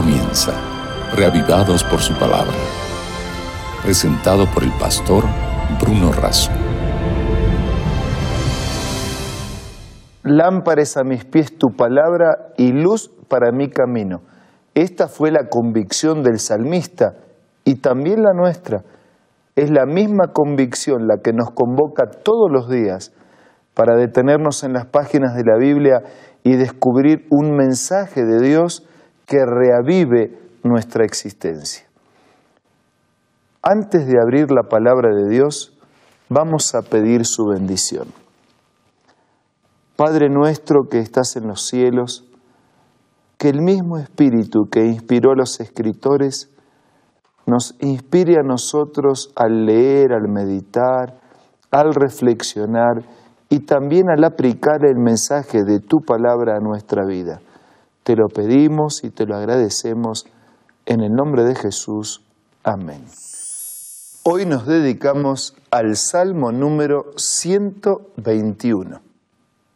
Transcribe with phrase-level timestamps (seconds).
[0.00, 0.52] comienza,
[1.16, 2.54] reavivados por su palabra.
[3.82, 5.24] Presentado por el pastor
[5.80, 6.52] Bruno Razo.
[10.22, 14.20] Lámpares a mis pies tu palabra y luz para mi camino.
[14.72, 17.14] Esta fue la convicción del salmista
[17.64, 18.84] y también la nuestra.
[19.56, 23.12] Es la misma convicción la que nos convoca todos los días
[23.74, 26.02] para detenernos en las páginas de la Biblia
[26.44, 28.87] y descubrir un mensaje de Dios
[29.28, 31.86] que reavive nuestra existencia.
[33.62, 35.78] Antes de abrir la palabra de Dios,
[36.30, 38.08] vamos a pedir su bendición.
[39.96, 42.24] Padre nuestro que estás en los cielos,
[43.36, 46.50] que el mismo Espíritu que inspiró a los escritores
[47.46, 51.20] nos inspire a nosotros al leer, al meditar,
[51.70, 53.04] al reflexionar
[53.50, 57.40] y también al aplicar el mensaje de tu palabra a nuestra vida.
[58.08, 60.24] Te lo pedimos y te lo agradecemos
[60.86, 62.22] en el nombre de Jesús.
[62.64, 63.04] Amén.
[64.22, 69.02] Hoy nos dedicamos al Salmo número 121.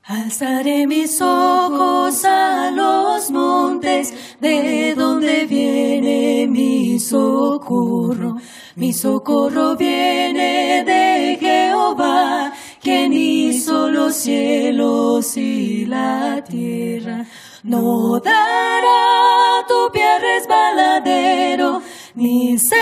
[0.05, 8.39] Alzaré mis ojos a los montes, de donde viene mi socorro.
[8.77, 17.27] Mi socorro viene de Jehová, quien hizo los cielos y la tierra.
[17.65, 21.81] No dará tu pie resbaladero,
[22.17, 22.77] ni se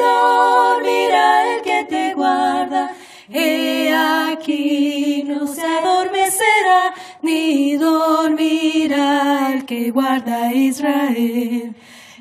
[0.00, 2.90] dormirá el que te guarda.
[3.28, 11.76] He aquí no se adormecerá, ni dormirá el que guarda Israel.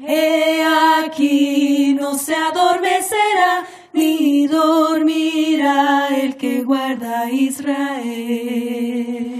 [0.05, 9.32] He aquí no se adormecerá, ni dormirá el que guarda Israel.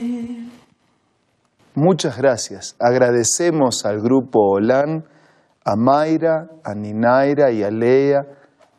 [1.75, 2.75] Muchas gracias.
[2.79, 5.05] Agradecemos al grupo OLAN,
[5.65, 8.21] a Mayra, a Ninaira y a Lea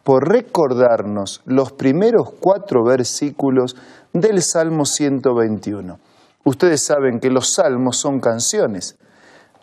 [0.05, 3.75] por recordarnos los primeros cuatro versículos
[4.13, 5.99] del Salmo 121.
[6.45, 8.97] Ustedes saben que los salmos son canciones.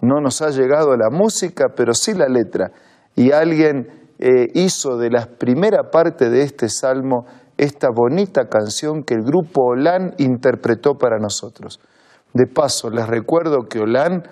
[0.01, 2.71] No nos ha llegado la música, pero sí la letra.
[3.15, 9.13] Y alguien eh, hizo de la primera parte de este salmo esta bonita canción que
[9.13, 11.79] el grupo Olan interpretó para nosotros.
[12.33, 14.23] De paso, les recuerdo que Olán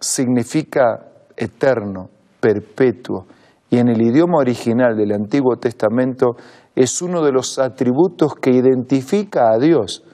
[0.00, 1.06] significa
[1.36, 2.10] eterno,
[2.40, 3.26] perpetuo,
[3.70, 6.36] y en el idioma original del Antiguo Testamento
[6.74, 10.04] es uno de los atributos que identifica a Dios,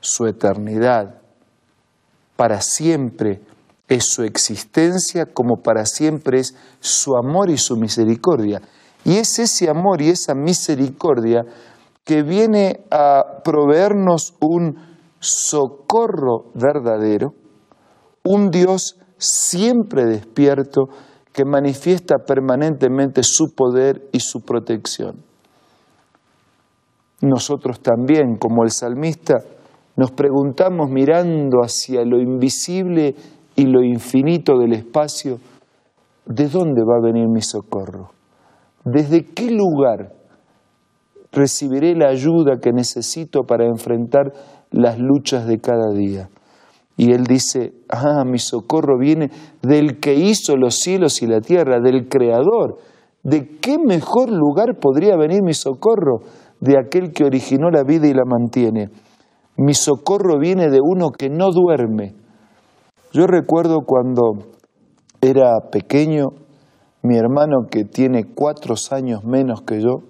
[0.00, 1.20] su eternidad,
[2.36, 3.40] para siempre
[3.88, 8.60] es su existencia, como para siempre es su amor y su misericordia.
[9.04, 11.44] Y es ese amor y esa misericordia
[12.04, 14.87] que viene a proveernos un
[15.20, 17.34] socorro verdadero,
[18.24, 20.88] un Dios siempre despierto
[21.32, 25.22] que manifiesta permanentemente su poder y su protección.
[27.20, 29.38] Nosotros también, como el salmista,
[29.96, 33.14] nos preguntamos mirando hacia lo invisible
[33.56, 35.38] y lo infinito del espacio,
[36.26, 38.10] ¿de dónde va a venir mi socorro?
[38.84, 40.12] ¿Desde qué lugar
[41.32, 44.32] recibiré la ayuda que necesito para enfrentar
[44.70, 46.28] las luchas de cada día.
[46.96, 49.30] Y él dice, ah, mi socorro viene
[49.62, 52.78] del que hizo los cielos y la tierra, del Creador.
[53.22, 56.22] ¿De qué mejor lugar podría venir mi socorro?
[56.60, 58.90] De aquel que originó la vida y la mantiene.
[59.56, 62.14] Mi socorro viene de uno que no duerme.
[63.12, 64.32] Yo recuerdo cuando
[65.20, 66.26] era pequeño,
[67.02, 70.00] mi hermano que tiene cuatro años menos que yo,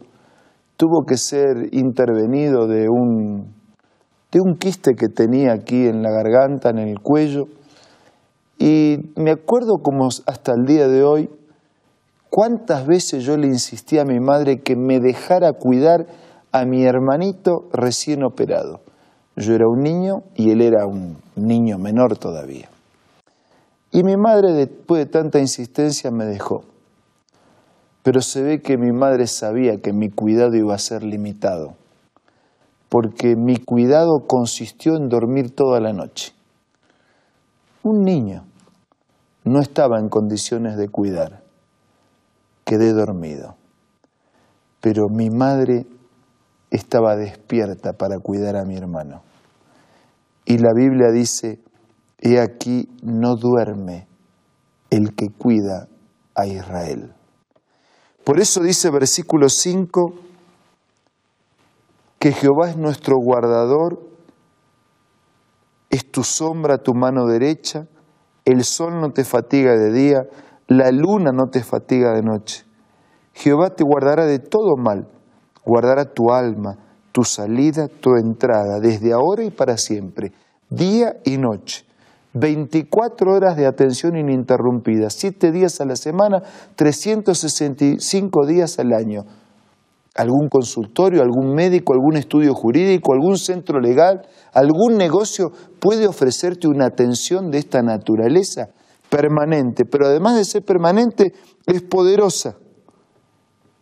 [0.78, 3.57] tuvo que ser intervenido de un
[4.30, 7.46] de un quiste que tenía aquí en la garganta, en el cuello.
[8.58, 11.30] Y me acuerdo como hasta el día de hoy,
[12.28, 16.06] cuántas veces yo le insistí a mi madre que me dejara cuidar
[16.52, 18.80] a mi hermanito recién operado.
[19.36, 22.68] Yo era un niño y él era un niño menor todavía.
[23.90, 26.64] Y mi madre, después de tanta insistencia, me dejó.
[28.02, 31.77] Pero se ve que mi madre sabía que mi cuidado iba a ser limitado
[32.88, 36.32] porque mi cuidado consistió en dormir toda la noche.
[37.82, 38.44] Un niño
[39.44, 41.42] no estaba en condiciones de cuidar,
[42.64, 43.56] quedé dormido,
[44.80, 45.86] pero mi madre
[46.70, 49.22] estaba despierta para cuidar a mi hermano.
[50.44, 51.60] Y la Biblia dice,
[52.20, 54.06] he aquí no duerme
[54.90, 55.88] el que cuida
[56.34, 57.12] a Israel.
[58.24, 60.14] Por eso dice versículo 5,
[62.18, 64.00] que Jehová es nuestro guardador,
[65.90, 67.86] es tu sombra, tu mano derecha,
[68.44, 70.26] el sol no te fatiga de día,
[70.66, 72.64] la luna no te fatiga de noche.
[73.32, 75.08] Jehová te guardará de todo mal,
[75.64, 76.76] guardará tu alma,
[77.12, 80.32] tu salida, tu entrada, desde ahora y para siempre,
[80.68, 81.84] día y noche.
[82.34, 86.42] 24 horas de atención ininterrumpida, 7 días a la semana,
[86.76, 89.24] 365 días al año.
[90.18, 96.86] Algún consultorio, algún médico, algún estudio jurídico, algún centro legal, algún negocio puede ofrecerte una
[96.86, 98.70] atención de esta naturaleza
[99.08, 101.34] permanente, pero además de ser permanente,
[101.66, 102.56] es poderosa.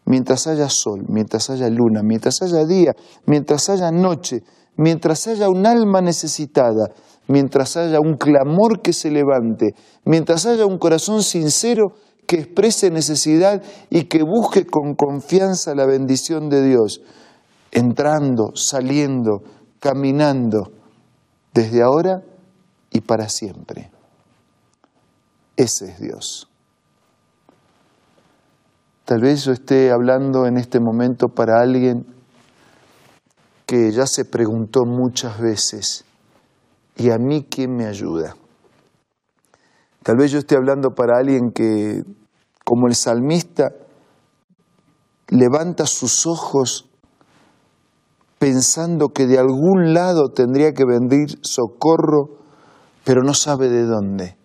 [0.04, 2.92] Mientras haya sol, mientras haya luna, mientras haya día,
[3.24, 4.42] mientras haya noche,
[4.76, 6.90] mientras haya un alma necesitada,
[7.28, 9.74] mientras haya un clamor que se levante,
[10.04, 11.94] mientras haya un corazón sincero
[12.26, 17.00] que exprese necesidad y que busque con confianza la bendición de Dios,
[17.70, 19.42] entrando, saliendo,
[19.80, 20.72] caminando,
[21.54, 22.22] desde ahora
[22.90, 23.90] y para siempre.
[25.56, 26.48] Ese es Dios.
[29.04, 32.04] Tal vez yo esté hablando en este momento para alguien
[33.64, 36.04] que ya se preguntó muchas veces,
[36.96, 38.36] ¿y a mí quién me ayuda?
[40.06, 42.04] Tal vez yo esté hablando para alguien que,
[42.64, 43.72] como el salmista,
[45.26, 46.88] levanta sus ojos
[48.38, 52.38] pensando que de algún lado tendría que venir socorro,
[53.02, 54.36] pero no sabe de dónde.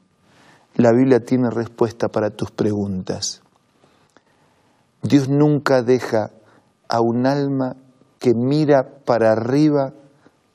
[0.77, 3.43] La Biblia tiene respuesta para tus preguntas.
[5.03, 6.31] Dios nunca deja
[6.89, 7.75] a un alma
[8.17, 9.93] que mira para arriba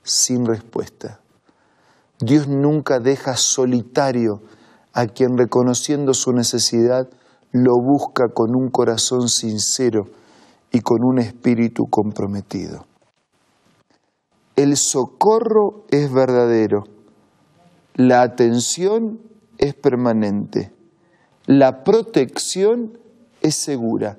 [0.03, 1.21] sin respuesta.
[2.19, 4.41] Dios nunca deja solitario
[4.97, 7.07] a quien reconociendo su necesidad
[7.51, 10.05] lo busca con un corazón sincero
[10.71, 12.87] y con un espíritu comprometido.
[14.55, 16.85] El socorro es verdadero,
[17.93, 19.19] la atención
[19.59, 20.71] es permanente,
[21.45, 22.97] la protección
[23.43, 24.17] es segura,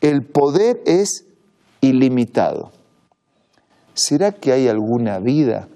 [0.00, 1.26] el poder es
[1.80, 2.72] ilimitado.
[3.94, 5.68] ¿Será que hay alguna vida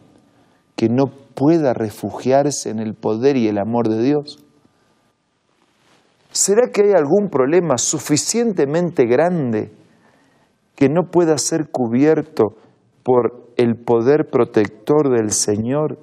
[0.75, 4.39] que no pueda refugiarse en el poder y el amor de Dios?
[6.33, 9.71] ¿Será que hay algún problema suficientemente grande
[10.75, 12.57] que no pueda ser cubierto
[13.03, 15.99] por el poder protector del Señor?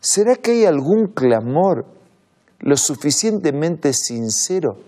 [0.00, 1.84] ¿Será que hay algún clamor
[2.60, 4.78] lo suficientemente sincero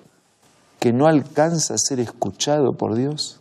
[0.78, 3.39] que no alcanza a ser escuchado por Dios?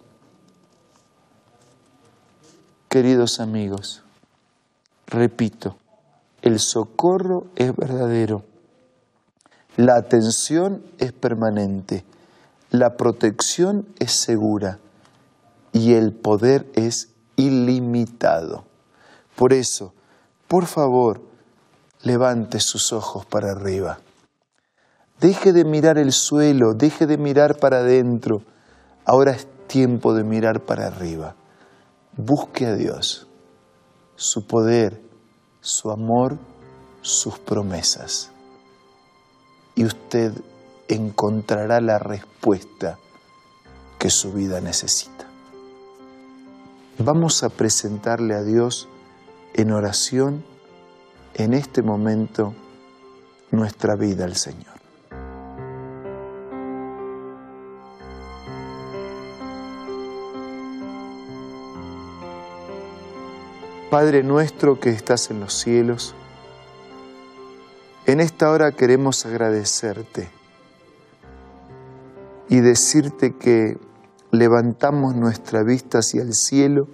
[2.89, 4.01] Queridos amigos,
[5.05, 5.77] repito,
[6.41, 8.45] el socorro es verdadero,
[9.77, 12.03] la atención es permanente,
[12.71, 14.79] la protección es segura
[15.71, 18.65] y el poder es ilimitado.
[19.35, 19.93] Por eso,
[20.47, 21.21] por favor,
[22.01, 23.99] levante sus ojos para arriba.
[25.21, 28.41] Deje de mirar el suelo, deje de mirar para adentro.
[29.05, 31.35] Ahora es tiempo de mirar para arriba.
[32.21, 33.27] Busque a Dios,
[34.17, 35.01] su poder,
[35.61, 36.37] su amor,
[37.01, 38.29] sus promesas.
[39.73, 40.33] Y usted
[40.89, 42.99] encontrará la respuesta
[43.97, 45.27] que su vida necesita.
[46.97, 48.89] Vamos a presentarle a Dios
[49.53, 50.43] en oración
[51.35, 52.53] en este momento
[53.49, 54.78] nuestra vida al Señor.
[63.89, 66.13] Padre nuestro que estás en los cielos,
[68.05, 70.29] en esta hora queremos agradecerte
[72.49, 73.79] y decirte que
[74.29, 76.87] levantamos nuestra vista hacia el cielo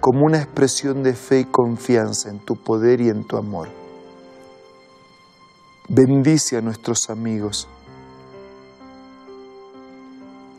[0.00, 3.68] como una expresión de fe y confianza en tu poder y en tu amor.
[5.88, 7.68] Bendice a nuestros amigos.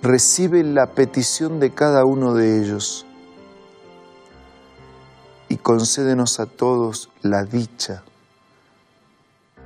[0.02, 3.07] Recibe la petición de cada uno de ellos
[5.50, 8.04] y concédenos a todos la dicha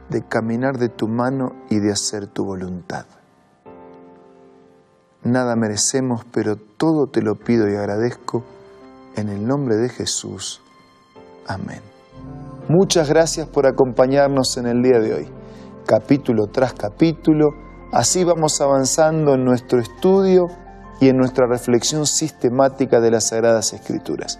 [0.10, 3.06] de caminar de tu mano y de hacer tu voluntad.
[5.24, 8.44] Nada merecemos, pero todo te lo pido y agradezco
[9.16, 10.62] en el nombre de Jesús.
[11.48, 11.82] Amén.
[12.68, 15.30] Muchas gracias por acompañarnos en el día de hoy,
[15.86, 17.50] capítulo tras capítulo.
[17.92, 20.48] Así vamos avanzando en nuestro estudio
[21.00, 24.40] y en nuestra reflexión sistemática de las Sagradas Escrituras.